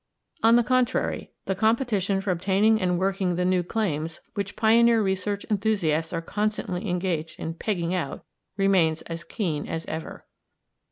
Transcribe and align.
On 0.41 0.55
the 0.55 0.63
contrary, 0.63 1.29
the 1.45 1.53
competition 1.53 2.21
for 2.21 2.31
obtaining 2.31 2.81
and 2.81 2.97
working 2.97 3.35
the 3.35 3.45
new 3.45 3.61
"claims" 3.61 4.19
which 4.33 4.55
pioneer 4.55 4.99
research 4.99 5.45
enthusiasts 5.51 6.11
are 6.11 6.23
constantly 6.23 6.89
engaged 6.89 7.39
in 7.39 7.53
"pegging 7.53 7.93
out" 7.93 8.25
remains 8.57 9.03
as 9.03 9.23
keen 9.23 9.67
as 9.67 9.85
ever. 9.85 10.25